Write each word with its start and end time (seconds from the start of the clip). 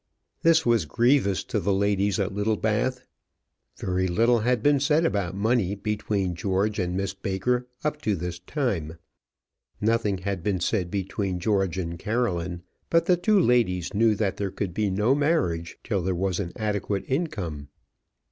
This 0.41 0.65
was 0.65 0.85
grievous 0.85 1.43
to 1.43 1.59
the 1.59 1.71
ladies 1.71 2.19
at 2.19 2.33
Littlebath. 2.33 3.03
Very 3.77 4.07
little 4.07 4.39
had 4.39 4.63
been 4.63 4.79
said 4.79 5.05
about 5.05 5.35
money 5.35 5.75
between 5.75 6.33
George 6.33 6.79
and 6.79 6.97
Miss 6.97 7.13
Baker 7.13 7.67
up 7.83 8.01
to 8.01 8.15
this 8.15 8.39
time; 8.39 8.97
nothing 9.79 10.17
had 10.17 10.41
been 10.41 10.59
said 10.59 10.89
between 10.89 11.39
George 11.39 11.77
and 11.77 11.99
Caroline; 11.99 12.63
but 12.89 13.05
the 13.05 13.15
two 13.15 13.39
ladies 13.39 13.93
knew 13.93 14.15
that 14.15 14.37
there 14.37 14.49
could 14.49 14.73
be 14.73 14.89
no 14.89 15.13
marriage 15.13 15.77
till 15.83 16.01
there 16.01 16.15
was 16.15 16.39
an 16.39 16.51
adequate 16.55 17.05
income. 17.07 17.67